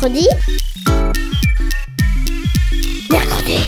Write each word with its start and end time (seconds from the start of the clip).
mercredi 0.00 0.26
Mercredi 3.10 3.58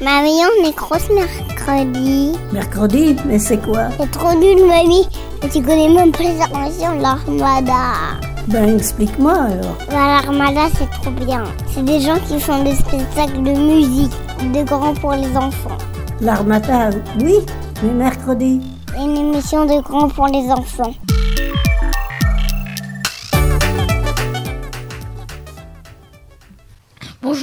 Mamie, 0.00 0.40
on 0.44 0.68
est 0.68 0.76
grosse 0.76 1.08
mercredi. 1.10 2.32
Mercredi 2.52 3.16
Mais 3.26 3.38
c'est 3.38 3.58
quoi? 3.58 3.88
C'est 3.98 4.10
trop 4.12 4.38
nul, 4.38 4.66
mamie. 4.66 5.08
Et 5.42 5.48
tu 5.48 5.62
connais 5.62 5.88
même 5.88 6.12
pas 6.12 6.22
les 6.22 6.40
inventions 6.40 6.96
de 6.96 7.02
l'armada. 7.02 8.18
Ben 8.48 8.76
explique-moi 8.76 9.32
alors. 9.32 9.76
Bah, 9.88 10.20
l'armada, 10.22 10.68
c'est 10.78 10.90
trop 11.00 11.10
bien. 11.10 11.44
C'est 11.72 11.84
des 11.84 12.00
gens 12.00 12.18
qui 12.28 12.38
font 12.38 12.62
des 12.62 12.74
spectacles 12.74 13.42
de 13.42 13.50
musique, 13.50 14.12
de 14.52 14.62
grands 14.62 14.94
pour 14.94 15.12
les 15.12 15.36
enfants. 15.36 15.78
L'armada, 16.20 16.90
oui, 17.20 17.34
mais 17.82 17.92
mercredi. 17.92 18.60
Une 18.96 19.16
émission 19.16 19.64
de 19.64 19.82
grands 19.82 20.08
pour 20.08 20.28
les 20.28 20.48
enfants. 20.50 20.92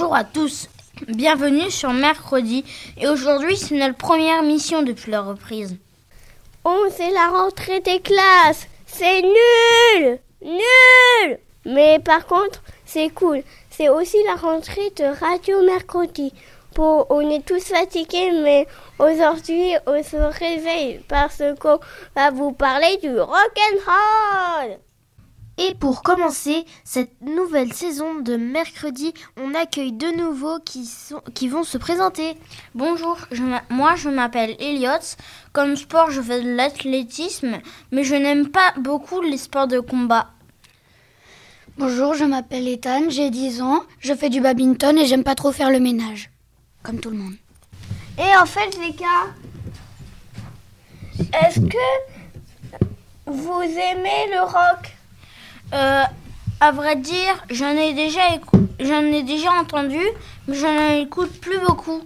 Bonjour 0.01 0.15
à 0.15 0.23
tous, 0.23 0.67
bienvenue 1.09 1.69
sur 1.69 1.93
Mercredi 1.93 2.65
et 2.97 3.07
aujourd'hui 3.07 3.55
c'est 3.55 3.75
notre 3.75 3.97
première 3.97 4.41
mission 4.41 4.81
depuis 4.81 5.11
la 5.11 5.21
reprise. 5.21 5.77
Oh, 6.65 6.87
c'est 6.89 7.11
la 7.11 7.27
rentrée 7.27 7.81
des 7.81 7.99
classes 7.99 8.67
C'est 8.87 9.21
nul 9.21 10.17
Nul 10.41 11.37
Mais 11.65 11.99
par 11.99 12.25
contre, 12.25 12.63
c'est 12.83 13.09
cool. 13.09 13.43
C'est 13.69 13.89
aussi 13.89 14.17
la 14.25 14.33
rentrée 14.33 14.89
de 14.95 15.03
Radio 15.03 15.61
Mercredi. 15.63 16.33
Pour, 16.73 17.05
on 17.11 17.21
est 17.29 17.45
tous 17.45 17.63
fatigués, 17.63 18.31
mais 18.43 18.67
aujourd'hui, 18.97 19.75
on 19.85 20.01
se 20.01 20.17
réveille 20.17 20.99
parce 21.07 21.43
qu'on 21.59 21.79
va 22.15 22.31
vous 22.31 22.53
parler 22.53 22.97
du 23.03 23.19
rock'n'roll 23.19 24.79
Et 25.63 25.75
pour 25.75 26.01
commencer 26.01 26.65
cette 26.83 27.21
nouvelle 27.21 27.71
saison 27.71 28.15
de 28.15 28.35
mercredi, 28.35 29.13
on 29.37 29.53
accueille 29.53 29.91
deux 29.91 30.15
nouveaux 30.15 30.57
qui, 30.59 30.85
sont, 30.85 31.21
qui 31.35 31.47
vont 31.49 31.63
se 31.63 31.77
présenter. 31.77 32.35
Bonjour, 32.73 33.15
je 33.31 33.43
moi 33.69 33.95
je 33.95 34.09
m'appelle 34.09 34.55
Elliot. 34.59 35.17
Comme 35.53 35.75
sport, 35.75 36.09
je 36.09 36.19
fais 36.19 36.41
de 36.41 36.49
l'athlétisme, 36.49 37.59
mais 37.91 38.03
je 38.03 38.15
n'aime 38.15 38.49
pas 38.49 38.73
beaucoup 38.77 39.21
les 39.21 39.37
sports 39.37 39.67
de 39.67 39.79
combat. 39.79 40.31
Bonjour, 41.77 42.15
je 42.15 42.25
m'appelle 42.25 42.67
Ethan, 42.67 43.09
j'ai 43.09 43.29
10 43.29 43.61
ans, 43.61 43.83
je 43.99 44.15
fais 44.15 44.29
du 44.29 44.41
badminton 44.41 44.97
et 44.97 45.05
j'aime 45.05 45.23
pas 45.23 45.35
trop 45.35 45.51
faire 45.51 45.69
le 45.69 45.79
ménage. 45.79 46.31
Comme 46.81 46.99
tout 46.99 47.11
le 47.11 47.17
monde. 47.17 47.35
Et 48.17 48.35
en 48.35 48.47
fait, 48.47 48.75
les 48.79 48.93
gars, 48.93 49.27
est-ce 51.39 51.59
que 51.59 51.77
vous 53.27 53.61
aimez 53.61 54.33
le 54.33 54.41
rock? 54.41 54.95
Euh, 55.73 56.03
à 56.59 56.71
vrai 56.71 56.95
dire, 56.95 57.45
j'en 57.49 57.71
ai 57.71 57.93
déjà 57.93 58.21
j'en 58.79 59.01
ai 59.03 59.23
déjà 59.23 59.51
entendu, 59.53 59.99
mais 60.47 60.55
je 60.55 60.65
n'en 60.65 61.01
écoute 61.01 61.31
plus 61.39 61.59
beaucoup. 61.59 62.01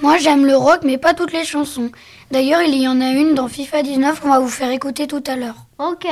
Moi 0.00 0.18
j'aime 0.18 0.44
le 0.44 0.56
rock 0.56 0.80
mais 0.82 0.98
pas 0.98 1.14
toutes 1.14 1.32
les 1.32 1.44
chansons. 1.44 1.90
D'ailleurs 2.30 2.62
il 2.62 2.74
y 2.74 2.88
en 2.88 3.00
a 3.00 3.10
une 3.10 3.34
dans 3.34 3.48
FIFA 3.48 3.82
19 3.82 4.20
qu'on 4.20 4.30
va 4.30 4.40
vous 4.40 4.48
faire 4.48 4.70
écouter 4.70 5.06
tout 5.06 5.22
à 5.26 5.36
l'heure. 5.36 5.66
Ok. 5.78 6.06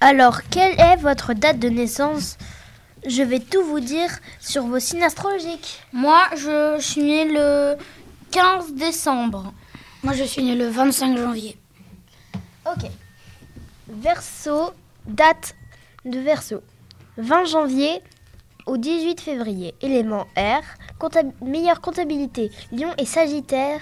Alors, 0.00 0.42
quelle 0.50 0.78
est 0.78 0.96
votre 0.96 1.32
date 1.32 1.58
de 1.58 1.68
naissance? 1.70 2.36
Je 3.06 3.22
vais 3.22 3.38
tout 3.38 3.62
vous 3.62 3.80
dire 3.80 4.10
sur 4.38 4.64
vos 4.64 4.78
signes 4.78 5.02
astrologiques. 5.02 5.80
Moi, 5.92 6.20
je 6.36 6.76
suis 6.78 7.02
né 7.02 7.24
le 7.24 7.76
15 8.34 8.74
décembre. 8.74 9.52
Moi 10.02 10.12
je 10.12 10.24
suis 10.24 10.42
née 10.42 10.56
le 10.56 10.68
25 10.68 11.16
janvier. 11.16 11.56
Ok. 12.66 12.90
Verseau, 13.96 14.72
date 15.06 15.54
de 16.04 16.18
Verseau. 16.18 16.62
20 17.16 17.44
janvier 17.44 18.02
au 18.66 18.76
18 18.76 19.20
février. 19.20 19.72
Élément 19.82 20.26
R, 20.36 20.62
meilleure 21.40 21.80
comptabilité. 21.80 22.50
Lion 22.72 22.92
et 22.98 23.04
Sagittaire, 23.04 23.80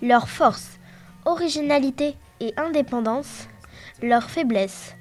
leur 0.00 0.30
force, 0.30 0.78
originalité 1.26 2.16
et 2.40 2.54
indépendance, 2.56 3.46
leur 4.00 4.30
faiblesse, 4.30 4.94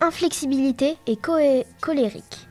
inflexibilité 0.00 0.96
et 1.06 1.16
colérique. 1.16 2.48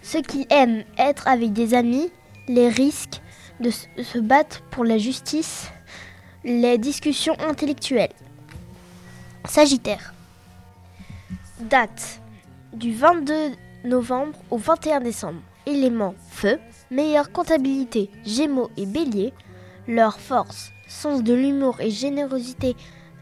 Ceux 0.00 0.22
qui 0.22 0.46
aiment 0.48 0.84
être 0.96 1.26
avec 1.26 1.52
des 1.52 1.74
amis, 1.74 2.12
les 2.46 2.68
risques 2.68 3.20
de 3.58 3.70
se 3.70 4.18
battre 4.18 4.62
pour 4.70 4.84
la 4.84 4.98
justice, 4.98 5.70
les 6.44 6.78
discussions 6.78 7.36
intellectuelles. 7.40 8.12
Sagittaire. 9.54 10.12
Date 11.60 12.20
du 12.72 12.92
22 12.92 13.52
novembre 13.84 14.36
au 14.50 14.56
21 14.56 14.98
décembre. 14.98 15.38
Éléments 15.64 16.16
feu, 16.28 16.58
meilleure 16.90 17.30
comptabilité, 17.30 18.10
Gémeaux 18.24 18.68
et 18.76 18.84
Bélier. 18.84 19.32
Leur 19.86 20.18
force, 20.18 20.72
sens 20.88 21.22
de 21.22 21.34
l'humour 21.34 21.80
et 21.80 21.90
générosité. 21.90 22.74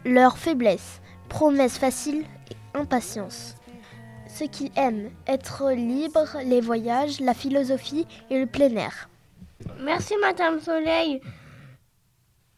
Leur 0.05 0.39
faiblesse, 0.39 1.01
promesses 1.29 1.77
faciles 1.77 2.25
et 2.49 2.79
impatience. 2.79 3.53
Ceux 4.27 4.47
qui 4.47 4.71
aiment 4.75 5.11
être 5.27 5.69
libres, 5.69 6.39
les 6.43 6.61
voyages, 6.61 7.19
la 7.19 7.35
philosophie 7.35 8.07
et 8.31 8.39
le 8.39 8.47
plein 8.47 8.75
air. 8.75 9.07
Merci, 9.81 10.15
Madame 10.19 10.59
Soleil. 10.59 11.21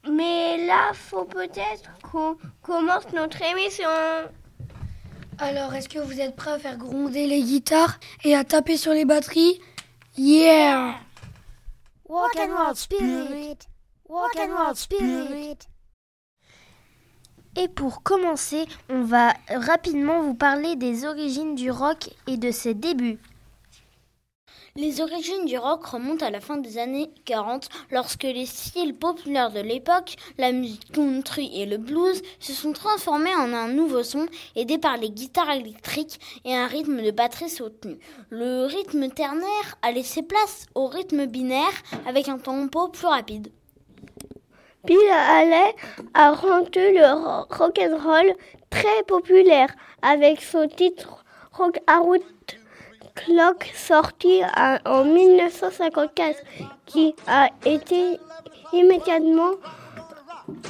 Mais 0.10 0.66
là, 0.66 0.92
faut 0.94 1.26
peut-être 1.26 1.90
qu'on 2.04 2.38
commence 2.62 3.12
notre 3.14 3.42
émission. 3.42 3.90
Alors 5.38 5.74
est-ce 5.74 5.90
que 5.90 6.00
vous 6.00 6.22
êtes 6.22 6.36
prêts 6.36 6.52
à 6.52 6.60
faire 6.60 6.78
gronder 6.78 7.28
les 7.28 7.42
guitares 7.42 8.00
et 8.24 8.36
à 8.36 8.44
taper 8.44 8.78
sur 8.78 8.94
les 8.94 9.06
batteries? 9.06 9.60
Yeah 10.18 10.96
Walk 12.08 12.38
and 12.38 12.56
roll 12.56 12.76
spirit. 12.76 13.58
Walk 14.08 14.38
and 14.38 14.56
roll 14.56 14.76
spirit. 14.76 15.58
Et 17.58 17.68
pour 17.68 18.04
commencer, 18.04 18.66
on 18.90 19.04
va 19.04 19.34
rapidement 19.50 20.22
vous 20.22 20.36
parler 20.36 20.76
des 20.76 21.06
origines 21.06 21.56
du 21.56 21.72
rock 21.72 22.10
et 22.28 22.38
de 22.38 22.52
ses 22.52 22.74
débuts. 22.74 23.18
Les 24.78 25.00
origines 25.00 25.46
du 25.46 25.58
rock 25.58 25.86
remontent 25.86 26.26
à 26.26 26.30
la 26.30 26.42
fin 26.42 26.58
des 26.58 26.78
années 26.78 27.10
40 27.24 27.70
lorsque 27.92 28.24
les 28.24 28.46
styles 28.46 28.94
populaires 28.94 29.50
de 29.50 29.62
l'époque, 29.62 30.16
la 30.38 30.52
musique 30.52 30.92
country 30.92 31.50
et 31.62 31.66
le 31.66 31.78
blues, 31.78 32.22
se 32.42 32.52
sont 32.52 32.74
transformés 32.74 33.34
en 33.36 33.54
un 33.54 33.70
nouveau 33.70 34.04
son 34.04 34.26
aidé 34.58 34.78
par 34.78 34.98
les 34.98 35.12
guitares 35.12 35.52
électriques 35.52 36.20
et 36.44 36.54
un 36.54 36.68
rythme 36.68 37.02
de 37.02 37.12
batterie 37.12 37.50
soutenu. 37.50 37.98
Le 38.30 38.66
rythme 38.66 39.08
ternaire 39.08 39.78
a 39.82 39.94
laissé 39.94 40.24
place 40.24 40.66
au 40.76 40.88
rythme 40.88 41.26
binaire 41.26 41.72
avec 42.06 42.28
un 42.28 42.38
tempo 42.38 42.90
plus 42.90 43.08
rapide. 43.08 43.54
Bill 44.84 44.98
Haley 45.10 45.74
a 46.14 46.34
rendu 46.34 46.80
le 46.80 47.14
ro- 47.14 47.46
rock'n'roll 47.50 48.36
très 48.70 49.04
populaire 49.08 49.74
avec 50.02 50.42
son 50.42 50.68
titre 50.68 51.24
Rock 51.54 51.80
Around 51.88 52.22
Clock 53.16 53.72
sorti 53.74 54.42
en 54.86 55.04
1954 55.06 56.38
qui 56.86 57.16
a 57.28 57.50
été 57.66 58.20
immédiatement 58.74 59.52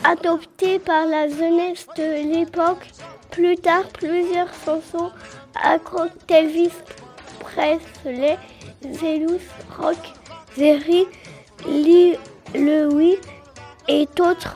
adopté 0.04 0.80
par 0.80 1.06
la 1.06 1.28
jeunesse 1.28 1.88
de 1.98 2.34
l'époque. 2.34 2.88
Plus 3.32 3.58
tard, 3.58 3.84
plusieurs 3.94 4.54
chansons 4.64 5.12
accrochent 5.62 6.12
Elvis 6.30 6.72
Presley, 7.40 8.38
Zelus 8.94 9.42
Rock, 9.78 9.98
Jerry 10.58 11.06
Lee 11.68 12.16
Louis 12.53 13.18
et 13.88 14.08
d'autres 14.16 14.56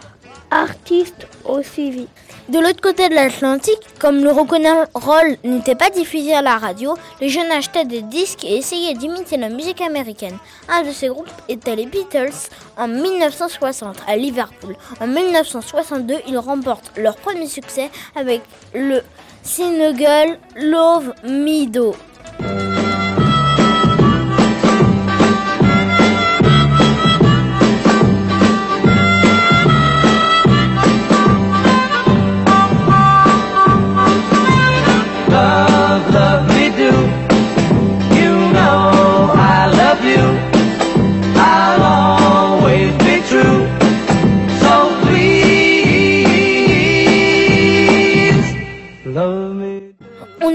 artistes 0.51 1.27
suivi. 1.63 2.07
De 2.49 2.57
l'autre 2.57 2.81
côté 2.81 3.09
de 3.09 3.13
l'Atlantique, 3.13 3.77
comme 3.99 4.23
le 4.23 4.31
rock'n'roll 4.31 5.37
n'était 5.43 5.75
pas 5.75 5.91
diffusé 5.91 6.33
à 6.33 6.41
la 6.41 6.57
radio, 6.57 6.95
les 7.21 7.29
jeunes 7.29 7.51
achetaient 7.51 7.85
des 7.85 8.01
disques 8.01 8.43
et 8.43 8.57
essayaient 8.57 8.95
d'imiter 8.95 9.37
la 9.37 9.49
musique 9.49 9.81
américaine. 9.81 10.35
Un 10.67 10.81
de 10.81 10.91
ces 10.91 11.09
groupes 11.09 11.29
était 11.47 11.75
les 11.75 11.85
Beatles 11.85 12.49
en 12.75 12.87
1960 12.87 13.97
à 14.07 14.15
Liverpool. 14.15 14.75
En 14.99 15.05
1962, 15.05 16.15
ils 16.27 16.39
remportent 16.39 16.91
leur 16.97 17.17
premier 17.17 17.45
succès 17.45 17.91
avec 18.15 18.41
le 18.73 19.01
single 19.43 20.39
Love 20.55 21.13
Me 21.23 21.67
Do. 21.67 21.93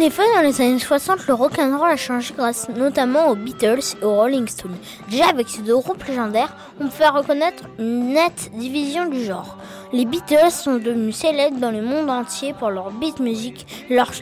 Les 0.09 0.61
années 0.61 0.79
60, 0.79 1.27
le 1.29 1.35
rock'n'roll 1.35 1.91
a 1.91 1.97
changé 1.97 2.35
grâce 2.37 2.69
notamment 2.69 3.29
aux 3.29 3.37
Beatles 3.37 3.97
et 4.01 4.05
aux 4.05 4.17
Rolling 4.17 4.47
Stones. 4.47 4.77
Déjà 5.09 5.29
avec 5.29 5.49
ces 5.49 5.63
deux 5.63 5.79
groupes 5.79 6.05
légendaires, 6.05 6.55
on 6.79 6.89
peut 6.89 7.09
reconnaître 7.09 7.65
une 7.79 8.13
nette 8.13 8.51
division 8.53 9.07
du 9.07 9.25
genre. 9.25 9.57
Les 9.95 10.05
Beatles 10.05 10.51
sont 10.51 10.75
devenus 10.75 11.17
célèbres 11.17 11.59
dans 11.59 11.71
le 11.71 11.81
monde 11.81 12.11
entier 12.11 12.53
pour 12.53 12.69
leur 12.69 12.91
beat 12.91 13.19
music 13.19 13.67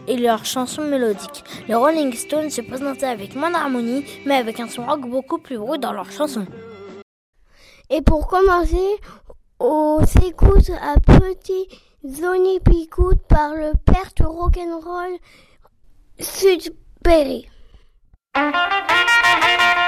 et 0.07 0.17
leurs 0.17 0.45
chansons 0.45 0.83
mélodiques. 0.83 1.43
Les 1.67 1.75
Rolling 1.75 2.13
Stones 2.13 2.51
se 2.51 2.61
présentaient 2.61 3.07
avec 3.07 3.35
moins 3.35 3.51
d'harmonie, 3.51 4.05
mais 4.25 4.37
avec 4.37 4.61
un 4.61 4.69
son 4.69 4.87
rock 4.87 5.01
beaucoup 5.01 5.39
plus 5.39 5.59
brut 5.59 5.81
dans 5.81 5.93
leurs 5.93 6.13
chansons. 6.13 6.47
Et 7.91 8.03
pour 8.03 8.29
commencer, 8.29 9.01
on 9.59 9.99
s'écoute 10.07 10.71
un 10.81 10.99
petit 11.01 11.67
Zoni 12.07 12.61
Picoute 12.61 13.23
par 13.29 13.55
le 13.55 13.73
père 13.85 14.11
du 14.15 14.23
rock'n'roll 14.25 15.19
Sudbury. 16.23 17.49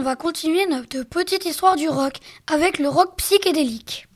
on 0.00 0.02
va 0.02 0.16
continuer 0.16 0.64
notre 0.64 1.02
petite 1.02 1.44
histoire 1.44 1.76
du 1.76 1.86
rock 1.86 2.14
avec 2.50 2.78
le 2.78 2.88
rock 2.88 3.16
psychédélique. 3.18 4.08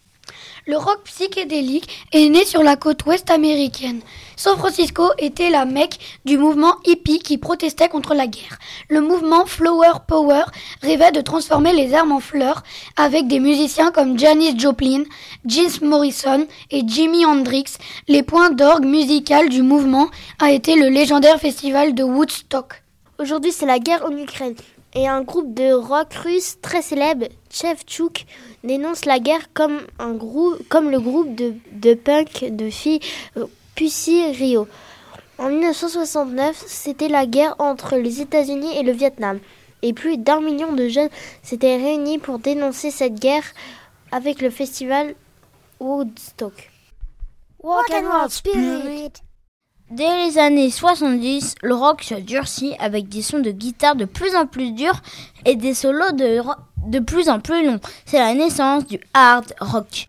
Le 0.67 0.79
rock 0.79 1.03
psychédélique 1.05 2.07
est 2.11 2.31
né 2.31 2.47
sur 2.47 2.63
la 2.63 2.77
côte 2.77 3.05
ouest 3.05 3.31
américaine. 3.31 4.01
San 4.35 4.57
Francisco 4.57 5.11
était 5.19 5.51
la 5.51 5.67
mecque 5.67 5.99
du 6.25 6.39
mouvement 6.39 6.77
hippie 6.87 7.19
qui 7.19 7.37
protestait 7.37 7.91
contre 7.91 8.15
la 8.15 8.27
guerre. 8.27 8.59
Le 8.89 9.03
mouvement 9.03 9.45
Flower 9.45 9.99
Power 10.09 10.45
rêvait 10.81 11.13
de 11.13 11.21
transformer 11.21 11.75
les 11.75 11.93
armes 11.93 12.13
en 12.13 12.21
fleurs 12.21 12.63
avec 12.97 13.29
des 13.29 13.39
musiciens 13.39 13.91
comme 13.91 14.19
Janis 14.19 14.59
Joplin, 14.59 15.03
Jim 15.45 15.69
Morrison 15.83 16.47
et 16.71 16.81
Jimi 16.89 17.27
Hendrix. 17.27 17.77
Les 18.09 18.23
points 18.23 18.49
d'orgue 18.49 18.87
musical 18.87 19.51
du 19.51 19.61
mouvement 19.61 20.09
a 20.39 20.51
été 20.51 20.77
le 20.77 20.89
légendaire 20.89 21.39
festival 21.39 21.95
de 21.95 22.05
Woodstock. 22.05 22.83
Aujourd'hui, 23.19 23.53
c'est 23.53 23.67
la 23.67 23.79
guerre 23.79 24.07
en 24.07 24.17
Ukraine. 24.17 24.57
Et 24.97 25.09
un 25.09 25.23
groupe 25.23 25.55
de 25.55 25.73
rock 25.73 26.15
russe 26.15 26.57
très 26.63 26.81
célèbre, 26.81 27.27
Chevchuk, 27.51 28.27
dénonce 28.63 29.05
la 29.07 29.19
guerre 29.19 29.53
comme, 29.53 29.81
un 29.99 30.13
grou- 30.13 30.57
comme 30.69 30.91
le 30.91 31.01
groupe 31.01 31.35
de, 31.35 31.95
punk 31.95 32.45
de 32.51 32.71
filles 32.71 33.01
euh, 33.37 33.47
Pussy 33.75 34.25
Rio. 34.31 34.69
En 35.39 35.49
1969, 35.49 36.63
c'était 36.67 37.09
la 37.09 37.27
guerre 37.27 37.57
entre 37.59 37.97
les 37.97 38.21
États-Unis 38.21 38.77
et 38.79 38.85
le 38.85 38.93
Vietnam. 38.93 39.41
Et 39.83 39.93
plus 39.93 40.17
d'un 40.17 40.41
million 40.41 40.73
de 40.73 40.89
jeunes 40.89 41.11
s'étaient 41.43 41.77
réunis 41.77 42.19
pour 42.19 42.39
dénoncer 42.39 42.93
cette 42.93 43.19
guerre 43.19 43.43
avec 44.13 44.41
le 44.41 44.51
festival 44.51 45.17
Woodstock. 45.81 46.71
Dès 49.95 50.27
les 50.27 50.39
années 50.39 50.71
70, 50.71 51.55
le 51.63 51.73
rock 51.73 52.03
se 52.03 52.17
durcit 52.17 52.75
avec 52.81 53.09
des 53.09 53.23
sons 53.23 53.39
de 53.39 53.53
guitare 53.53 53.95
de 53.95 54.07
plus 54.07 54.35
en 54.35 54.45
plus 54.45 54.73
durs 54.73 55.01
et 55.45 55.55
des 55.55 55.73
solos 55.73 56.11
de, 56.11 56.41
de 56.89 56.99
plus 56.99 57.29
en 57.29 57.39
plus 57.39 57.65
longs. 57.65 57.79
C'est 58.05 58.19
la 58.19 58.35
naissance 58.35 58.89
du 58.89 58.99
hard 59.13 59.55
rock. 59.61 60.09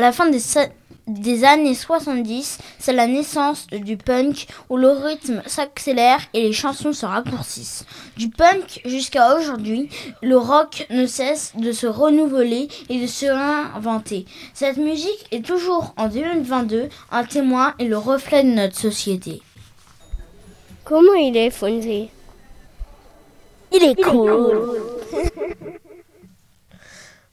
La 0.00 0.12
fin 0.12 0.28
des, 0.30 0.40
des 1.06 1.44
années 1.44 1.74
70, 1.74 2.58
c'est 2.78 2.92
la 2.92 3.06
naissance 3.06 3.66
du 3.68 3.96
punk 3.96 4.46
où 4.70 4.76
le 4.76 4.88
rythme 4.90 5.42
s'accélère 5.46 6.20
et 6.32 6.42
les 6.42 6.52
chansons 6.52 6.92
se 6.92 7.04
raccourcissent. 7.06 7.84
Du 8.16 8.28
punk 8.30 8.80
jusqu'à 8.84 9.36
aujourd'hui, 9.36 9.88
le 10.22 10.36
rock 10.36 10.86
ne 10.90 11.06
cesse 11.06 11.52
de 11.56 11.72
se 11.72 11.86
renouveler 11.86 12.68
et 12.88 13.00
de 13.00 13.06
se 13.06 13.26
réinventer. 13.26 14.24
Cette 14.54 14.78
musique 14.78 15.26
est 15.30 15.44
toujours 15.44 15.94
en 15.96 16.08
2022 16.08 16.88
un 17.10 17.24
témoin 17.24 17.74
et 17.78 17.84
le 17.86 17.98
reflet 17.98 18.42
de 18.42 18.48
notre 18.50 18.76
société. 18.78 19.42
Comment 20.84 21.14
il 21.14 21.36
est, 21.36 21.50
Fonzie? 21.50 22.08
Il 23.72 23.82
est 23.84 24.02
cool. 24.02 24.80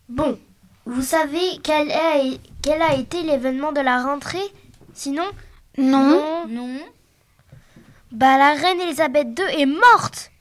Bon, 0.10 0.38
vous 0.86 1.01
savez 1.01 1.39
quel, 1.63 1.89
est- 1.89 2.39
quel 2.62 2.82
a 2.82 2.96
été 2.96 3.24
l'événement 3.24 3.72
de 3.72 3.82
la 3.82 4.03
rentrée? 4.03 4.51
Sinon 4.94 5.25
Non. 5.77 6.48
Non 6.48 6.80
Bah 8.12 8.38
la 8.38 8.53
reine 8.53 8.82
Elisabeth 8.82 9.27
II 9.39 9.62
est 9.62 9.65
morte 9.65 10.32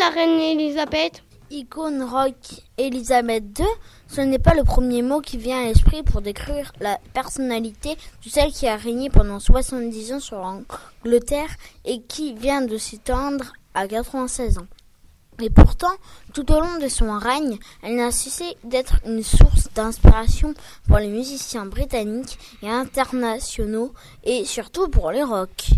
La 0.00 0.10
reine 0.10 0.38
Elisabeth 0.38 1.22
Icône 1.50 2.02
rock 2.02 2.34
Elisabeth 2.78 3.58
II, 3.58 3.66
ce 4.08 4.20
n'est 4.20 4.38
pas 4.38 4.54
le 4.54 4.64
premier 4.64 5.02
mot 5.02 5.20
qui 5.20 5.36
vient 5.36 5.60
à 5.62 5.64
l'esprit 5.66 6.02
pour 6.02 6.20
décrire 6.20 6.72
la 6.80 6.98
personnalité 7.12 7.96
de 8.24 8.30
celle 8.30 8.50
qui 8.50 8.66
a 8.66 8.76
régné 8.76 9.10
pendant 9.10 9.38
70 9.38 10.14
ans 10.14 10.20
sur 10.20 10.38
l'Angleterre 10.38 11.50
et 11.84 12.00
qui 12.02 12.34
vient 12.34 12.62
de 12.62 12.76
s'étendre 12.76 13.52
à 13.74 13.86
96 13.86 14.58
ans. 14.58 14.66
Et 15.40 15.50
pourtant, 15.50 15.92
tout 16.32 16.50
au 16.52 16.60
long 16.60 16.78
de 16.80 16.88
son 16.88 17.18
règne, 17.18 17.58
elle 17.82 17.96
n'a 17.96 18.12
cessé 18.12 18.56
d'être 18.62 19.00
une 19.04 19.22
source 19.22 19.68
d'inspiration 19.74 20.54
pour 20.86 20.98
les 20.98 21.08
musiciens 21.08 21.66
britanniques 21.66 22.38
et 22.62 22.70
internationaux 22.70 23.92
et 24.22 24.44
surtout 24.44 24.88
pour 24.88 25.10
les 25.10 25.24
rock. 25.24 25.70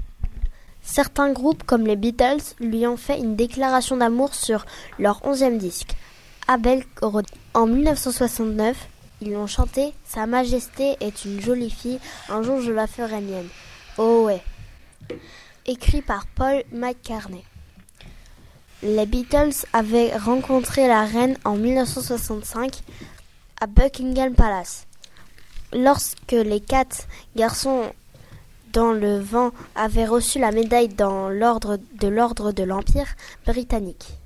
Certains 0.82 1.32
groupes 1.32 1.64
comme 1.64 1.86
les 1.86 1.96
Beatles 1.96 2.54
lui 2.60 2.86
ont 2.86 2.96
fait 2.96 3.18
une 3.18 3.34
déclaration 3.34 3.96
d'amour 3.96 4.34
sur 4.34 4.66
leur 4.98 5.24
onzième 5.26 5.58
disque, 5.58 5.96
Abel 6.48 6.84
Road. 7.00 7.26
En 7.54 7.66
1969, 7.66 8.76
ils 9.22 9.32
l'ont 9.32 9.46
chanté 9.46 9.94
Sa 10.04 10.26
Majesté 10.26 10.96
est 11.00 11.24
une 11.24 11.40
jolie 11.40 11.70
fille, 11.70 11.98
un 12.28 12.42
jour 12.42 12.60
je 12.60 12.72
la 12.72 12.86
ferai 12.86 13.20
mienne. 13.20 13.48
Oh 13.96 14.24
ouais. 14.26 14.42
Écrit 15.64 16.02
par 16.02 16.26
Paul 16.26 16.62
McCartney. 16.70 17.42
Les 18.82 19.06
Beatles 19.06 19.64
avaient 19.72 20.14
rencontré 20.16 20.86
la 20.86 21.04
reine 21.06 21.38
en 21.44 21.56
1965 21.56 22.82
à 23.60 23.66
Buckingham 23.66 24.34
Palace. 24.34 24.86
Lorsque 25.72 26.32
les 26.32 26.60
quatre 26.60 27.06
garçons 27.36 27.90
dans 28.74 28.92
le 28.92 29.18
vent 29.18 29.52
avaient 29.74 30.04
reçu 30.04 30.38
la 30.38 30.52
médaille 30.52 30.88
dans 30.88 31.30
l'ordre 31.30 31.78
de 31.94 32.08
l'ordre 32.08 32.52
de 32.52 32.64
l'Empire 32.64 33.08
britannique. 33.46 34.18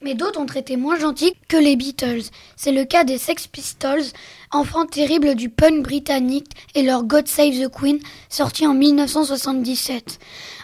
Mais 0.00 0.14
d'autres 0.14 0.40
ont 0.40 0.46
traité 0.46 0.76
moins 0.76 0.96
gentil 0.96 1.32
que 1.48 1.56
les 1.56 1.74
Beatles. 1.74 2.30
C'est 2.54 2.70
le 2.70 2.84
cas 2.84 3.02
des 3.02 3.18
Sex 3.18 3.48
Pistols, 3.48 4.04
enfants 4.52 4.86
terribles 4.86 5.34
du 5.34 5.48
punk 5.48 5.82
britannique, 5.82 6.52
et 6.76 6.82
leur 6.82 7.02
God 7.02 7.26
Save 7.26 7.60
the 7.60 7.68
Queen, 7.68 7.98
sorti 8.28 8.64
en 8.64 8.74
1977. 8.74 10.20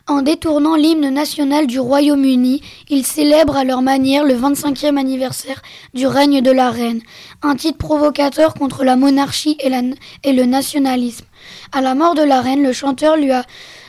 En 0.06 0.22
détournant 0.22 0.76
l'hymne 0.76 1.08
national 1.10 1.66
du 1.66 1.80
Royaume-Uni, 1.80 2.62
ils 2.90 3.04
célèbrent 3.04 3.56
à 3.56 3.64
leur 3.64 3.82
manière 3.82 4.24
le 4.24 4.34
25e 4.34 4.98
anniversaire 4.98 5.62
du 5.94 6.06
règne 6.06 6.40
de 6.40 6.52
la 6.52 6.70
reine, 6.70 7.00
un 7.42 7.56
titre 7.56 7.78
provocateur 7.78 8.54
contre 8.54 8.84
la 8.84 8.94
monarchie 8.94 9.56
et, 9.58 10.32
le 10.32 10.44
nationalisme. 10.44 11.24
À 11.72 11.80
la 11.80 11.96
mort 11.96 12.14
de 12.14 12.22
la 12.22 12.40
reine, 12.40 12.62
le 12.62 12.72
chanteur 12.72 13.16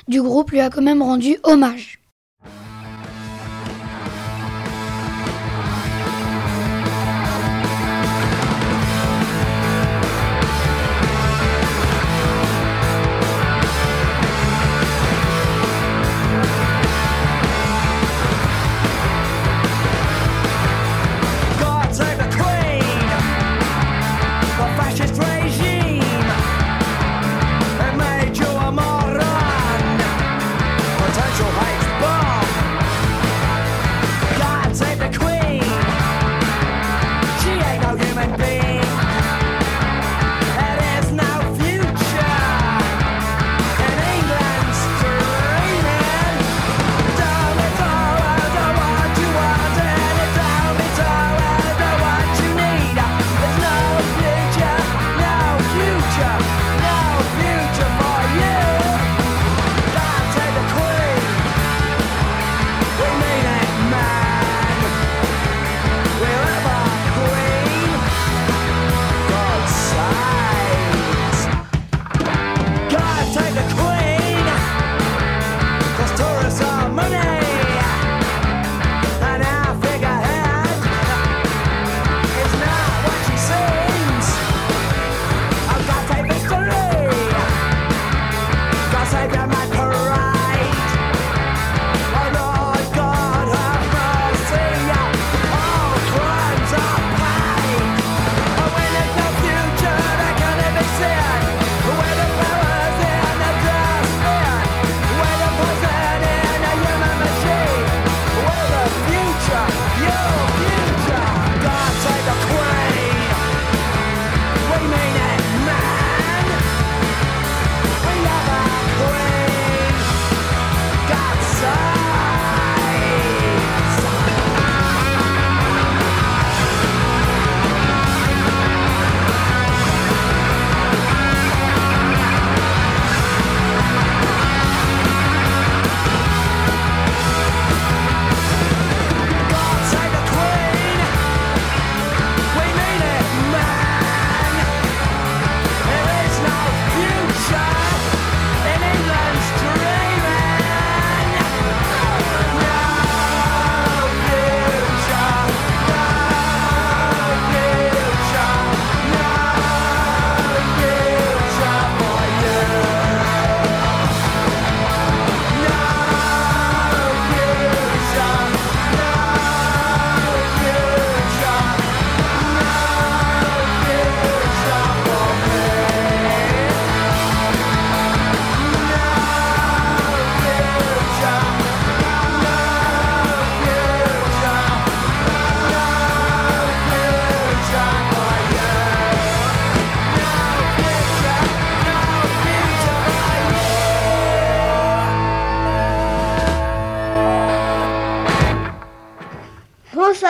du 0.08 0.22
groupe 0.22 0.50
lui 0.50 0.60
a 0.60 0.72
quand 0.72 0.82
même 0.82 1.04
rendu 1.04 1.38
hommage. 1.44 2.00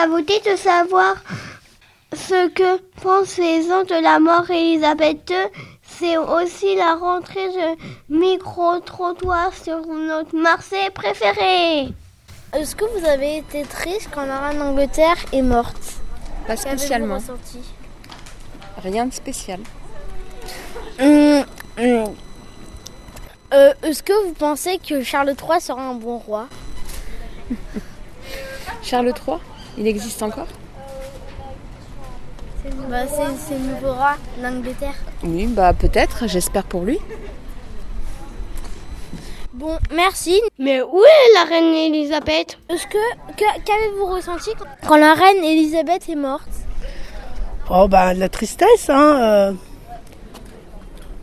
Sa 0.05 0.11
beauté 0.11 0.39
de 0.45 0.55
savoir 0.55 1.15
ce 2.15 2.47
que 2.49 2.77
pensent 3.01 3.37
les 3.37 3.67
gens 3.67 3.83
de 3.83 4.01
la 4.03 4.19
mort 4.19 4.49
Elisabeth 4.51 5.29
II. 5.29 5.35
C'est 5.81 6.17
aussi 6.17 6.75
la 6.75 6.95
rentrée 6.95 7.47
de 7.47 8.13
micro-trottoir 8.15 9.51
sur 9.53 9.85
notre 9.87 10.35
Marseille 10.35 10.91
préférée. 10.93 11.87
Est-ce 12.53 12.75
que 12.75 12.85
vous 12.85 13.05
avez 13.05 13.37
été 13.37 13.63
triste 13.63 14.09
quand 14.13 14.25
la 14.25 14.39
reine 14.47 14.59
d'Angleterre 14.59 15.17
est 15.33 15.41
morte? 15.41 16.01
Pas 16.45 16.55
spécialement. 16.57 17.17
Rien 18.83 19.07
de 19.07 19.13
spécial. 19.13 19.59
Hum, 20.99 21.45
hum. 21.79 22.15
Euh, 23.53 23.73
Est-ce 23.81 24.03
que 24.03 24.27
vous 24.27 24.33
pensez 24.33 24.77
que 24.77 25.01
Charles 25.01 25.29
III 25.29 25.61
sera 25.61 25.81
un 25.81 25.95
bon 25.95 26.17
roi? 26.17 26.47
Charles 28.83 29.13
III, 29.27 29.37
il 29.77 29.87
existe 29.87 30.21
encore 30.23 30.47
bah, 32.89 33.05
C'est 33.07 33.53
le 33.57 33.59
nouveau 33.75 33.93
roi 33.93 34.13
d'Angleterre. 34.41 34.95
Oui, 35.23 35.45
bah 35.47 35.73
peut-être, 35.73 36.27
j'espère 36.27 36.63
pour 36.63 36.81
lui. 36.83 36.99
Bon, 39.53 39.77
merci. 39.93 40.41
Mais 40.59 40.81
où 40.81 41.01
est 41.03 41.33
la 41.33 41.43
reine 41.45 41.73
Elisabeth? 41.73 42.57
Est-ce 42.69 42.87
que 42.87 42.97
qu'avez-vous 43.37 44.05
ressenti 44.07 44.51
quand- 44.57 44.87
quand 44.87 44.97
la 44.97 45.13
reine 45.13 45.43
Elisabeth 45.43 46.09
est 46.09 46.15
morte? 46.15 46.49
Oh 47.69 47.87
bah 47.87 48.13
de 48.13 48.19
la 48.19 48.29
tristesse, 48.29 48.89
hein. 48.89 49.19
euh, 49.21 49.53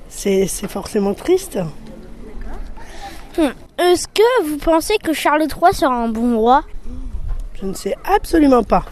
C'est 0.08 0.46
c'est 0.46 0.68
forcément 0.68 1.14
triste. 1.14 1.58
Hum. 3.38 3.52
Est-ce 3.78 4.06
que 4.08 4.42
vous 4.44 4.58
pensez 4.58 4.96
que 4.98 5.12
Charles 5.12 5.42
III 5.42 5.74
sera 5.74 5.94
un 5.94 6.08
bon 6.08 6.38
roi? 6.38 6.62
Je 7.62 7.66
ne 7.68 7.74
sais 7.74 7.94
absolument 8.04 8.64
pas. 8.64 8.84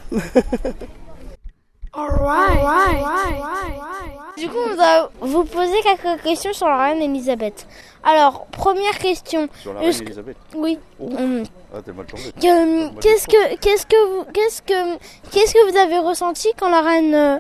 Du 4.39 4.49
coup, 4.49 4.57
on 4.73 4.77
va 4.77 5.11
vous 5.21 5.45
poser 5.45 5.75
quelques 5.83 6.23
questions 6.23 6.53
sur 6.53 6.69
la 6.69 6.85
reine 6.85 7.03
Elisabeth. 7.03 7.67
Alors, 8.05 8.47
première 8.47 8.97
question. 8.99 9.49
Sur 9.61 9.75
la 9.75 9.83
Est-ce 9.83 9.99
reine 9.99 10.05
que- 10.07 10.13
Elisabeth 10.13 10.37
Oui. 10.55 10.79
Hum. 11.01 11.43
Ah, 11.75 11.79
t'es 11.85 11.93
mal 11.93 12.07
tombé. 12.07 12.23
Que- 12.41 13.01
Qu'est-ce 13.01 13.27
que 13.27 13.57
qu'est-ce 13.57 13.87
que 13.87 14.09
vous 14.09 14.25
qu'est-ce 14.33 14.63
que 14.63 14.97
qu'est-ce 15.31 15.53
que 15.53 15.71
vous 15.71 15.77
avez 15.77 15.99
ressenti 15.99 16.49
quand 16.59 16.71
la 16.71 16.81
reine 16.81 17.15
euh, 17.15 17.39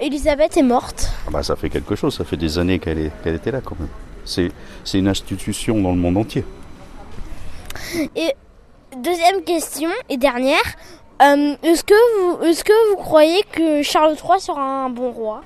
Elisabeth 0.00 0.56
est 0.56 0.62
morte? 0.62 1.08
Ah 1.26 1.30
bah, 1.30 1.42
ça 1.42 1.54
fait 1.56 1.68
quelque 1.70 1.94
chose, 1.94 2.14
ça 2.16 2.24
fait 2.24 2.36
des 2.36 2.58
années 2.58 2.78
qu'elle 2.78 2.98
est- 2.98 3.12
qu'elle 3.22 3.34
était 3.36 3.50
là 3.52 3.60
quand 3.60 3.78
même. 3.78 3.88
C'est 4.24 4.50
c'est 4.84 4.98
une 4.98 5.08
institution 5.08 5.80
dans 5.80 5.90
le 5.92 5.98
monde 5.98 6.16
entier. 6.16 6.44
Et 8.16 8.32
deuxième 8.96 9.42
question 9.42 9.90
et 10.08 10.16
dernière. 10.16 10.62
euh, 11.22 11.54
est-ce 11.62 11.84
que 11.84 11.94
vous 12.38 12.44
est-ce 12.44 12.64
que 12.64 12.90
vous 12.90 12.96
croyez 12.96 13.42
que 13.52 13.82
Charles 13.82 14.14
III 14.22 14.40
sera 14.40 14.62
un 14.84 14.90
bon 14.90 15.10
roi? 15.12 15.42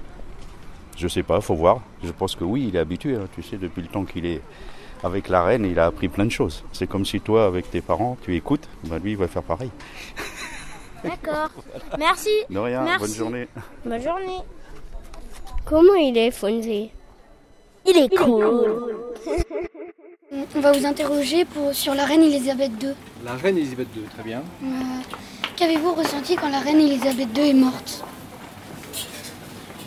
Je 0.96 1.08
sais 1.08 1.22
pas, 1.24 1.40
faut 1.40 1.54
voir. 1.56 1.80
Je 2.02 2.10
pense 2.12 2.36
que 2.36 2.44
oui, 2.44 2.66
il 2.68 2.76
est 2.76 2.78
habitué. 2.78 3.16
hein. 3.16 3.26
Tu 3.34 3.42
sais, 3.42 3.56
depuis 3.56 3.82
le 3.82 3.88
temps 3.88 4.04
qu'il 4.04 4.26
est 4.26 4.40
avec 5.02 5.28
la 5.28 5.42
reine, 5.42 5.64
il 5.64 5.78
a 5.78 5.86
appris 5.86 6.08
plein 6.08 6.24
de 6.24 6.30
choses. 6.30 6.64
C'est 6.72 6.86
comme 6.86 7.04
si 7.04 7.20
toi, 7.20 7.46
avec 7.46 7.70
tes 7.70 7.80
parents, 7.80 8.16
tu 8.22 8.34
écoutes, 8.36 8.68
bah, 8.84 8.98
lui, 9.02 9.10
il 9.12 9.16
va 9.16 9.26
faire 9.28 9.42
pareil. 9.42 9.70
D'accord. 11.04 11.50
Merci. 11.98 12.30
De 12.48 12.58
rien, 12.58 12.82
Merci. 12.82 13.00
bonne 13.00 13.14
journée. 13.14 13.48
Bonne 13.84 14.00
journée. 14.02 14.38
Comment 15.66 15.94
il 15.94 16.16
est, 16.16 16.30
Fonzie? 16.30 16.90
Il 17.86 17.98
est 17.98 18.16
cool. 18.16 18.94
On 20.56 20.60
va 20.60 20.72
vous 20.72 20.84
interroger 20.86 21.44
pour, 21.44 21.74
sur 21.74 21.94
la 21.94 22.04
reine 22.04 22.22
Elisabeth 22.22 22.72
II. 22.82 22.90
La 23.24 23.34
reine 23.34 23.56
Elisabeth 23.56 23.88
II, 23.96 24.02
très 24.14 24.22
bien. 24.22 24.42
Euh, 24.62 24.66
Qu'avez-vous 25.56 25.94
ressenti 25.94 26.34
quand 26.36 26.48
la 26.48 26.58
reine 26.60 26.80
Elisabeth 26.80 27.28
II 27.36 27.50
est 27.50 27.54
morte? 27.54 28.02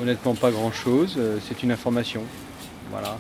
Honnêtement, 0.02 0.36
pas 0.36 0.52
grand-chose. 0.52 1.16
euh, 1.18 1.38
C'est 1.48 1.64
une 1.64 1.72
information. 1.72 2.24
Voilà. 2.92 3.18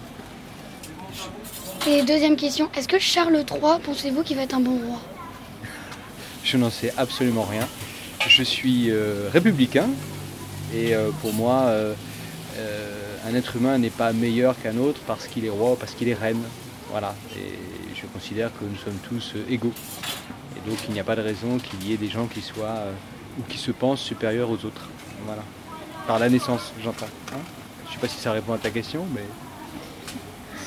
Et 1.87 2.03
deuxième 2.03 2.35
question, 2.35 2.69
est-ce 2.77 2.87
que 2.87 2.99
Charles 2.99 3.35
III, 3.49 3.79
pensez-vous 3.83 4.23
qu'il 4.23 4.37
va 4.37 4.43
être 4.43 4.55
un 4.55 4.59
bon 4.59 4.77
roi? 4.77 4.99
Je 6.43 6.57
n'en 6.57 6.69
sais 6.69 6.93
absolument 6.97 7.43
rien. 7.43 7.67
Je 8.27 8.43
suis 8.43 8.89
euh, 8.89 9.29
républicain 9.33 9.89
et 10.73 10.93
euh, 10.95 11.09
pour 11.21 11.33
moi, 11.33 11.63
euh, 11.67 11.93
un 13.27 13.35
être 13.35 13.55
humain 13.57 13.77
n'est 13.77 13.89
pas 13.89 14.13
meilleur 14.13 14.55
qu'un 14.61 14.77
autre 14.77 14.99
parce 15.07 15.27
qu'il 15.27 15.45
est 15.45 15.49
roi 15.49 15.73
ou 15.73 15.75
parce 15.75 15.93
qu'il 15.93 16.07
est 16.07 16.13
reine. 16.13 16.41
Voilà. 16.89 17.13
Et 17.35 17.53
je 17.95 18.05
considère 18.07 18.49
que 18.57 18.63
nous 18.65 18.77
sommes 18.77 18.97
tous 19.07 19.33
euh, 19.35 19.45
égaux. 19.49 19.73
Et 20.55 20.69
donc 20.69 20.77
il 20.87 20.93
n'y 20.93 20.99
a 20.99 21.03
pas 21.03 21.15
de 21.15 21.21
raison 21.21 21.57
qu'il 21.57 21.87
y 21.87 21.93
ait 21.93 21.97
des 21.97 22.07
gens 22.09 22.27
qui 22.27 22.41
soient 22.41 22.65
euh, 22.67 22.91
ou 23.39 23.43
qui 23.43 23.57
se 23.57 23.71
pensent 23.71 24.01
supérieurs 24.01 24.49
aux 24.49 24.65
autres. 24.65 24.87
Voilà. 25.25 25.43
Par 26.07 26.19
la 26.19 26.29
naissance, 26.29 26.71
j'entends. 26.83 27.05
hein. 27.33 27.37
je 27.85 27.89
ne 27.89 27.93
sais 27.95 27.99
pas 27.99 28.07
si 28.07 28.17
ça 28.19 28.31
répond 28.31 28.53
à 28.53 28.57
ta 28.57 28.69
question, 28.69 29.05
mais 29.13 29.23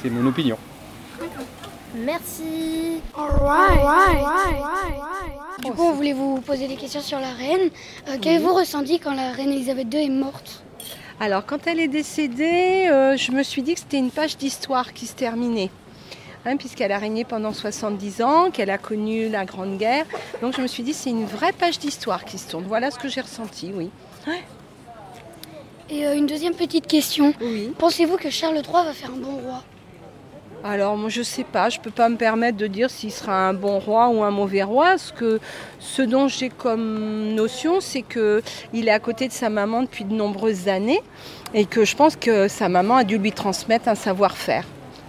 c'est 0.03 0.11
mon 0.11 0.27
opinion. 0.29 0.59
Merci. 1.95 3.03
Du 5.63 5.73
coup, 5.73 5.83
on 5.83 5.93
voulait 5.93 6.13
vous 6.13 6.41
poser 6.41 6.69
des 6.69 6.77
questions 6.77 7.01
sur 7.01 7.19
la 7.19 7.33
reine. 7.33 7.71
Euh, 8.09 8.17
Qu'avez-vous 8.21 8.55
ressenti 8.55 8.99
quand 9.01 9.15
la 9.15 9.33
reine 9.33 9.51
Elisabeth 9.51 9.93
II 9.93 10.05
est 10.05 10.09
morte? 10.09 10.63
Alors, 11.19 11.45
quand 11.45 11.67
elle 11.67 11.81
est 11.81 11.89
décédée, 11.89 12.89
euh, 12.91 13.17
je 13.17 13.33
me 13.33 13.43
suis 13.43 13.63
dit 13.63 13.75
que 13.75 13.81
c'était 13.81 13.99
une 13.99 14.11
page 14.11 14.37
d'histoire 14.39 14.93
qui 14.93 15.07
se 15.07 15.15
terminait. 15.15 15.71
Hein, 16.47 16.57
puisqu'elle 16.57 16.91
a 16.91 16.99
régné 16.99 17.25
pendant 17.25 17.53
70 17.53 18.23
ans, 18.23 18.51
qu'elle 18.51 18.71
a 18.71 18.79
connu 18.79 19.29
la 19.29 19.45
Grande 19.45 19.77
Guerre. 19.77 20.07
Donc 20.41 20.57
je 20.57 20.63
me 20.63 20.67
suis 20.67 20.83
dit, 20.83 20.95
c'est 20.95 21.11
une 21.11 21.27
vraie 21.27 21.53
page 21.53 21.79
d'histoire 21.79 22.25
qui 22.25 22.39
se 22.39 22.51
tourne. 22.51 22.65
Voilà 22.67 22.91
ce 22.91 22.99
que 22.99 23.09
j'ai 23.09 23.21
ressenti, 23.21 23.73
oui. 23.75 23.91
Et 25.91 26.07
euh, 26.07 26.17
une 26.17 26.27
deuxième 26.27 26.55
petite 26.55 26.87
question. 26.87 27.35
Oui. 27.43 27.73
Pensez-vous 27.77 28.17
que 28.17 28.31
Charles 28.31 28.57
III 28.57 28.85
va 28.87 28.93
faire 28.93 29.11
un 29.11 29.19
bon 29.19 29.37
roi? 29.37 29.63
Alors, 30.63 30.97
moi, 30.97 31.09
je 31.09 31.23
sais 31.23 31.45
pas, 31.45 31.69
je 31.69 31.81
peux 31.81 31.91
pas 31.91 32.09
me 32.09 32.17
permettre 32.17 32.57
de 32.57 32.67
dire 32.67 32.91
s'il 32.91 33.11
sera 33.11 33.49
un 33.49 33.55
bon 33.55 33.79
roi 33.79 34.09
ou 34.09 34.23
un 34.23 34.31
mauvais 34.31 34.63
roi. 34.63 34.99
Ce, 34.99 35.13
que, 35.13 35.41
ce 35.79 36.03
dont 36.03 36.29
j'ai 36.29 36.49
comme 36.49 37.35
notion, 37.35 37.81
c'est 37.81 38.03
que 38.03 38.43
il 38.73 38.89
est 38.89 38.93
à 38.93 38.99
côté 38.99 39.27
de 39.27 39.33
sa 39.33 39.49
maman 39.49 39.83
depuis 39.83 40.05
de 40.05 40.15
nombreuses 40.15 40.69
années 40.69 41.01
et 41.55 41.65
que 41.65 41.85
je 41.85 41.97
pense 41.97 42.15
que 42.15 42.49
sa 42.49 42.69
maman 42.69 42.97
a 42.97 43.05
dû 43.05 43.19
lui 43.19 43.33
transmettre 43.33 43.89
un 43.89 43.95
savoir-faire. 43.95 44.65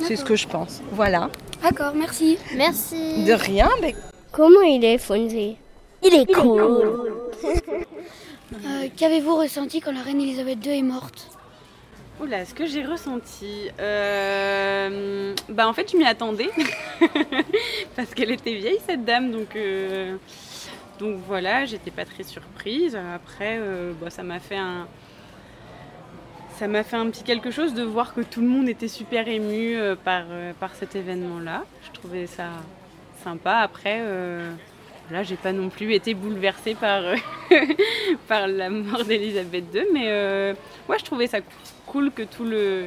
C'est 0.07 0.15
ce 0.15 0.25
que 0.25 0.35
je 0.35 0.47
pense. 0.47 0.81
Voilà. 0.91 1.29
D'accord, 1.63 1.93
merci. 1.95 2.37
Merci. 2.55 3.23
De 3.23 3.33
rien, 3.33 3.69
mais 3.81 3.95
Comment 4.31 4.61
il 4.61 4.85
est, 4.85 4.97
Fonzie? 4.97 5.57
Il 6.03 6.13
est 6.15 6.33
cool. 6.33 7.21
Euh, 8.65 8.89
Qu'avez-vous 8.97 9.37
ressenti 9.37 9.79
quand 9.79 9.93
la 9.93 10.01
reine 10.01 10.19
Elisabeth 10.19 10.65
II 10.65 10.77
est 10.77 10.81
morte? 10.81 11.29
Oula, 12.19 12.43
ce 12.43 12.53
que 12.53 12.65
j'ai 12.65 12.83
ressenti, 12.83 13.69
euh, 13.79 15.33
bah 15.47 15.69
en 15.69 15.73
fait 15.73 15.89
je 15.89 15.95
m'y 15.95 16.03
attendais 16.03 16.49
parce 17.95 18.13
qu'elle 18.13 18.31
était 18.31 18.55
vieille 18.55 18.79
cette 18.85 19.05
dame, 19.05 19.31
donc 19.31 19.55
euh, 19.55 20.17
donc 20.99 21.17
voilà, 21.25 21.63
j'étais 21.63 21.91
pas 21.91 22.03
très 22.03 22.23
surprise. 22.23 22.97
Après, 23.15 23.57
euh, 23.57 23.93
bah, 24.01 24.09
ça 24.09 24.21
m'a 24.21 24.41
fait 24.41 24.57
un 24.57 24.85
ça 26.61 26.67
m'a 26.67 26.83
fait 26.83 26.95
un 26.95 27.09
petit 27.09 27.23
quelque 27.23 27.49
chose 27.49 27.73
de 27.73 27.81
voir 27.81 28.13
que 28.13 28.21
tout 28.21 28.39
le 28.39 28.47
monde 28.47 28.69
était 28.69 28.87
super 28.87 29.27
ému 29.27 29.75
euh, 29.75 29.95
par 29.95 30.25
euh, 30.29 30.53
par 30.59 30.75
cet 30.75 30.95
événement-là. 30.95 31.65
Je 31.87 31.91
trouvais 31.99 32.27
ça 32.27 32.49
sympa. 33.23 33.55
Après. 33.57 33.97
euh, 34.01 34.53
Là, 35.09 35.23
j'ai 35.23 35.35
pas 35.35 35.51
non 35.51 35.67
plus 35.69 35.93
été 35.93 36.13
bouleversée 36.13 36.73
par, 36.73 37.01
euh, 37.03 37.15
par 38.29 38.47
la 38.47 38.69
mort 38.69 39.03
d'Elisabeth 39.03 39.65
II, 39.73 39.81
mais 39.91 40.05
euh, 40.05 40.53
ouais, 40.87 40.97
je 40.99 41.03
trouvais 41.03 41.27
ça 41.27 41.39
cool 41.85 42.11
que, 42.11 42.21
tout 42.21 42.45
le, 42.45 42.85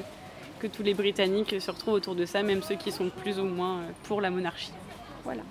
que 0.59 0.67
tous 0.67 0.83
les 0.83 0.95
Britanniques 0.95 1.55
se 1.61 1.71
retrouvent 1.71 1.95
autour 1.95 2.15
de 2.15 2.25
ça, 2.25 2.43
même 2.43 2.63
ceux 2.63 2.77
qui 2.77 2.93
sont 2.93 3.11
plus 3.11 3.39
ou 3.39 3.45
moins 3.45 3.81
pour 4.05 4.23
la 4.23 4.31
monarchie. 4.31 4.73
Voilà. 5.25 5.43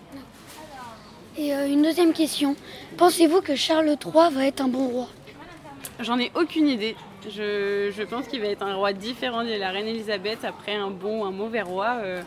Et 1.38 1.52
une 1.52 1.84
deuxième 1.84 2.12
question. 2.12 2.56
Pensez-vous 2.98 3.42
que 3.42 3.56
Charles 3.56 3.96
III 4.04 4.34
va 4.34 4.48
être 4.48 4.62
un 4.62 4.70
bon 4.70 4.88
roi? 4.88 5.10
J'en 6.00 6.18
ai 6.18 6.32
aucune 6.34 6.70
idée. 6.70 6.96
Je, 7.30 7.92
je 7.96 8.04
pense 8.04 8.28
qu'il 8.28 8.42
va 8.42 8.48
être 8.48 8.64
un 8.64 8.76
roi 8.76 8.92
différent 8.94 9.44
de 9.44 9.54
la 9.54 9.70
reine 9.72 9.88
Elisabeth 9.88 10.44
après 10.44 10.76
un 10.76 10.90
bon 10.92 11.22
ou 11.22 11.26
un 11.26 11.32
mauvais 11.32 11.62
roi. 11.62 11.98
euh, 12.04 12.22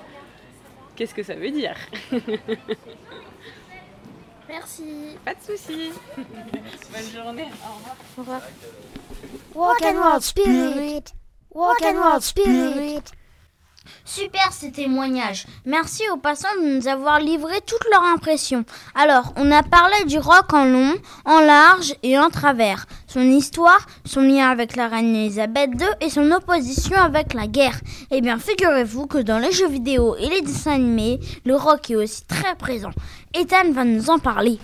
Qu'est-ce 0.97 1.15
que 1.15 1.23
ça 1.23 1.35
veut 1.35 1.51
dire? 1.51 1.77
Merci. 4.49 5.17
Pas 5.25 5.35
de 5.35 5.41
soucis. 5.43 5.91
Bonne 6.17 7.11
journée. 7.15 7.47
Au 8.17 8.21
revoir. 8.21 8.43
Walk 9.55 9.83
and 9.83 10.01
roll 10.03 10.21
spirit. 10.23 11.13
Walk 11.51 11.83
and 11.83 11.99
roll 12.03 12.21
spirit. 12.23 13.03
Super 14.05 14.53
ces 14.53 14.73
témoignages. 14.73 15.47
Merci 15.65 16.03
aux 16.13 16.17
passants 16.17 16.49
de 16.61 16.77
nous 16.77 16.89
avoir 16.89 17.21
livré 17.21 17.55
toutes 17.67 17.87
leurs 17.91 18.05
impressions. 18.05 18.65
Alors, 18.95 19.33
on 19.37 19.51
a 19.51 19.63
parlé 19.63 20.05
du 20.07 20.19
rock 20.19 20.53
en 20.53 20.65
long, 20.65 20.95
en 21.25 21.41
large 21.41 21.95
et 22.03 22.19
en 22.19 22.31
travers. 22.31 22.87
Son 23.07 23.23
histoire, 23.23 23.87
son 24.05 24.21
lien 24.23 24.49
avec 24.49 24.77
la 24.77 24.89
reine 24.89 25.15
Elisabeth 25.15 25.71
II 25.81 25.87
et 26.01 26.11
son 26.11 26.31
opposition 26.33 26.97
avec 26.97 27.35
la 27.35 27.47
guerre. 27.47 27.81
Eh 28.11 28.21
bien, 28.21 28.39
figurez-vous 28.39 29.07
que 29.07 29.19
dans 29.19 29.39
les 29.39 29.53
jeux 29.53 29.69
vidéo 29.69 30.17
et 30.17 30.29
les 30.29 30.43
dessins 30.43 30.75
animés, 30.75 31.21
le 31.45 31.57
rock 31.57 31.91
est 31.91 31.97
aussi 31.97 32.25
très 32.25 32.55
présent. 32.55 32.93
Ethan 33.35 33.73
va 33.73 33.85
nous 33.85 34.11
en 34.11 34.19
parler. 34.19 34.59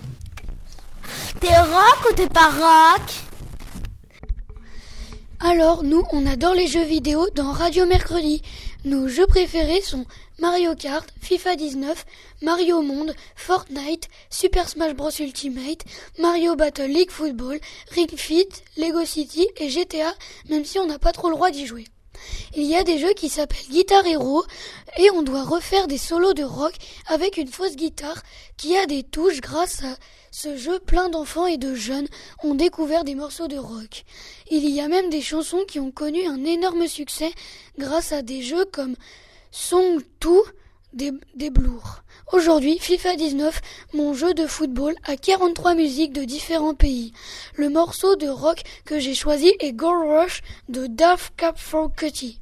T'es 1.39 1.57
rock 1.57 2.09
ou 2.09 2.13
t'es 2.15 2.27
pas 2.27 2.49
rock 2.49 3.32
Alors, 5.45 5.83
nous, 5.83 6.03
on 6.13 6.25
adore 6.25 6.53
les 6.53 6.67
jeux 6.67 6.85
vidéo 6.85 7.27
dans 7.35 7.51
Radio 7.51 7.85
Mercredi. 7.85 8.41
Nos 8.85 9.09
jeux 9.09 9.27
préférés 9.27 9.81
sont 9.81 10.05
Mario 10.39 10.73
Kart, 10.73 11.05
FIFA 11.19 11.57
19, 11.57 12.05
Mario 12.41 12.81
Monde, 12.81 13.13
Fortnite, 13.35 14.07
Super 14.29 14.69
Smash 14.69 14.93
Bros 14.93 15.11
Ultimate, 15.19 15.83
Mario 16.17 16.55
Battle 16.55 16.83
League 16.83 17.11
Football, 17.11 17.59
Ring 17.91 18.09
Fit, 18.15 18.47
Lego 18.77 19.03
City 19.03 19.45
et 19.57 19.67
GTA, 19.67 20.13
même 20.49 20.63
si 20.63 20.79
on 20.79 20.87
n'a 20.87 20.97
pas 20.97 21.11
trop 21.11 21.27
le 21.27 21.35
droit 21.35 21.51
d'y 21.51 21.65
jouer. 21.65 21.87
Il 22.55 22.63
y 22.63 22.75
a 22.75 22.83
des 22.83 22.99
jeux 22.99 23.13
qui 23.13 23.29
s'appellent 23.29 23.69
Guitar 23.69 24.05
Hero 24.05 24.43
et 24.97 25.09
on 25.11 25.23
doit 25.23 25.43
refaire 25.43 25.87
des 25.87 25.97
solos 25.97 26.33
de 26.33 26.43
rock 26.43 26.73
avec 27.07 27.37
une 27.37 27.47
fausse 27.47 27.75
guitare 27.75 28.21
qui 28.57 28.77
a 28.77 28.85
des 28.85 29.03
touches 29.03 29.41
grâce 29.41 29.83
à 29.83 29.95
ce 30.31 30.57
jeu 30.57 30.79
plein 30.79 31.09
d'enfants 31.09 31.45
et 31.45 31.57
de 31.57 31.75
jeunes 31.75 32.07
ont 32.43 32.55
découvert 32.55 33.03
des 33.03 33.15
morceaux 33.15 33.47
de 33.47 33.57
rock. 33.57 34.03
Il 34.49 34.67
y 34.69 34.81
a 34.81 34.87
même 34.87 35.09
des 35.09 35.21
chansons 35.21 35.63
qui 35.67 35.79
ont 35.79 35.91
connu 35.91 36.25
un 36.25 36.43
énorme 36.43 36.87
succès 36.87 37.31
grâce 37.77 38.11
à 38.11 38.21
des 38.21 38.41
jeux 38.41 38.65
comme 38.65 38.95
Song 39.51 40.01
2 40.21 40.29
des, 40.93 41.11
des. 41.35 41.51
Aujourd'hui, 42.31 42.79
FIFA 42.79 43.15
19, 43.15 43.61
mon 43.93 44.13
jeu 44.13 44.33
de 44.33 44.47
football, 44.47 44.95
a 45.03 45.17
43 45.17 45.75
musiques 45.75 46.13
de 46.13 46.23
différents 46.23 46.73
pays. 46.73 47.13
Le 47.55 47.69
morceau 47.69 48.15
de 48.15 48.27
rock 48.27 48.63
que 48.85 48.99
j'ai 48.99 49.13
choisi 49.13 49.53
est 49.59 49.73
Gold 49.73 50.09
Rush 50.09 50.41
de 50.69 50.87
Daft 50.87 51.33
Cap 51.35 51.59
for 51.59 51.93
Cutie. 51.93 52.39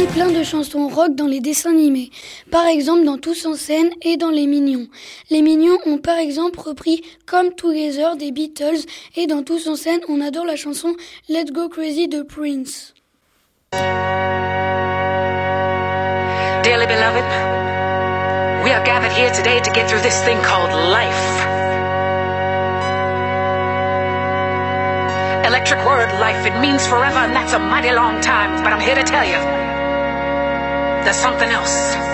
Aussi 0.00 0.12
plein 0.12 0.30
de 0.30 0.42
chansons 0.42 0.88
rock 0.88 1.14
dans 1.14 1.26
les 1.26 1.40
dessins 1.40 1.70
animés. 1.70 2.10
Par 2.50 2.66
exemple 2.66 3.04
dans 3.04 3.18
Tous 3.18 3.46
en 3.46 3.54
scène 3.54 3.90
et 4.02 4.16
dans 4.16 4.30
Les 4.30 4.46
Mignons. 4.46 4.86
Les 5.30 5.42
Mignons 5.42 5.78
ont 5.86 5.98
par 5.98 6.18
exemple 6.18 6.60
repris 6.60 7.02
Come 7.26 7.52
Together 7.54 8.16
des 8.16 8.32
Beatles 8.32 8.86
et 9.16 9.26
dans 9.26 9.42
Tous 9.42 9.66
en 9.68 9.76
scène 9.76 10.00
on 10.08 10.20
adore 10.20 10.46
la 10.46 10.56
chanson 10.56 10.94
Let's 11.28 11.52
Go 11.52 11.68
Crazy 11.68 12.08
de 12.08 12.22
Prince. 12.22 12.94
Dearly 16.62 16.86
beloved, 16.86 17.24
we 18.64 18.70
are 18.70 18.84
gathered 18.84 19.12
here 19.12 19.32
today 19.32 19.60
to 19.60 19.70
get 19.72 19.88
through 19.88 20.02
this 20.02 20.22
thing 20.24 20.38
called 20.42 20.72
life. 20.92 21.46
Electric 25.46 25.84
word 25.84 26.10
life, 26.20 26.46
it 26.46 26.58
means 26.60 26.86
forever, 26.86 27.18
and 27.18 27.34
that's 27.34 27.54
a 27.54 27.58
mighty 27.58 27.92
long 27.92 28.20
time. 28.20 28.62
But 28.62 28.72
I'm 28.72 28.80
here 28.80 28.94
to 28.94 29.02
tell 29.02 29.24
you 29.24 29.59
there's 31.04 31.16
something 31.16 31.48
else 31.48 32.10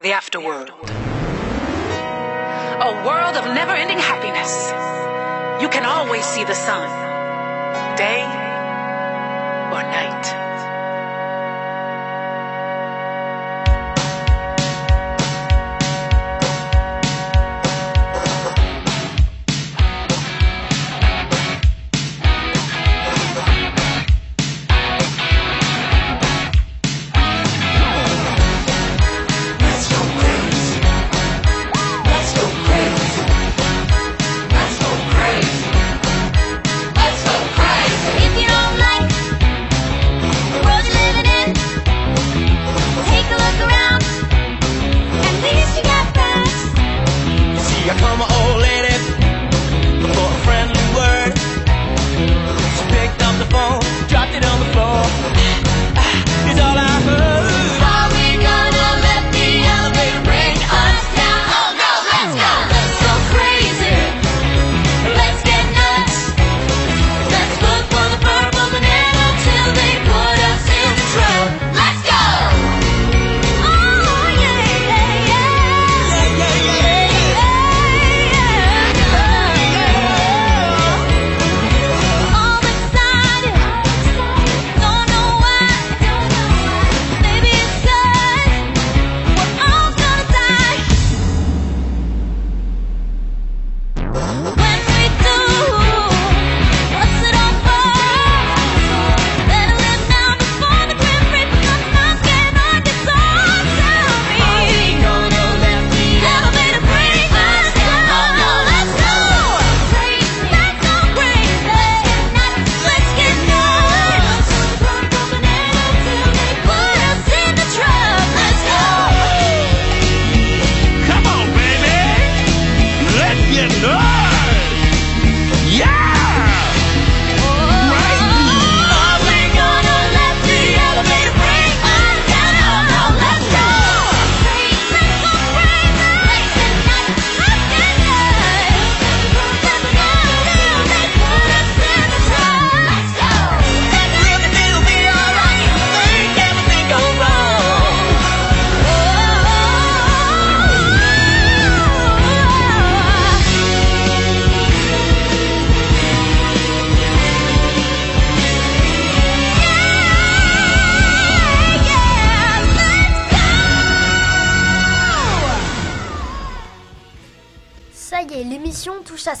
the 0.00 0.10
afterworld. 0.10 0.70
A 2.80 2.92
world 3.04 3.36
of 3.36 3.44
never 3.52 3.72
ending 3.72 3.98
happiness. 3.98 4.70
You 5.60 5.68
can 5.68 5.84
always 5.84 6.24
see 6.24 6.44
the 6.44 6.54
sun, 6.54 6.88
day 7.96 8.22
or 9.74 9.82
night. 9.82 10.47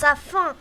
Sa 0.08 0.14
fin. 0.14 0.54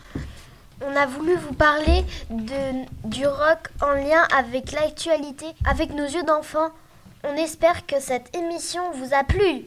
On 0.86 0.96
a 0.96 1.06
voulu 1.06 1.36
vous 1.36 1.54
parler 1.54 2.06
de, 2.30 2.86
du 3.06 3.26
rock 3.26 3.70
en 3.82 3.92
lien 3.92 4.28
avec 4.36 4.72
l'actualité, 4.74 5.46
avec 5.66 5.94
nos 5.94 6.06
yeux 6.06 6.24
d'enfant. 6.24 6.70
On 7.24 7.36
espère 7.36 7.86
que 7.86 8.00
cette 8.00 8.36
émission 8.36 8.82
vous 8.94 9.14
a 9.14 9.24
plu. 9.24 9.66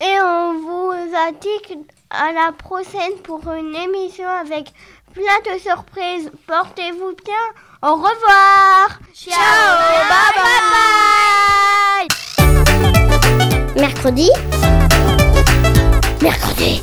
Et 0.00 0.20
on 0.22 0.60
vous 0.60 0.92
a 0.92 1.32
dit 1.32 1.86
à 2.10 2.32
la 2.32 2.52
prochaine 2.52 3.16
pour 3.22 3.40
une 3.52 3.74
émission 3.74 4.28
avec 4.28 4.72
plein 5.14 5.52
de 5.52 5.58
surprises. 5.60 6.30
Portez-vous 6.46 7.14
bien. 7.24 7.46
Au 7.82 7.94
revoir. 7.94 8.98
Ciao. 9.14 9.36
bye. 10.08 10.34
bye. 10.72 12.08
Mercredi. 13.76 14.30
Mercredi. 16.20 16.82